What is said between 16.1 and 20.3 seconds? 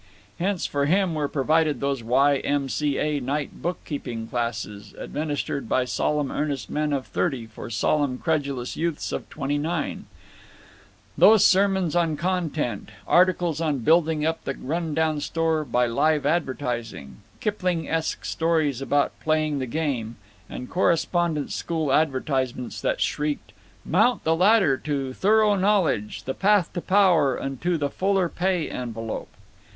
advertising"; Kiplingesque stories about playing the game;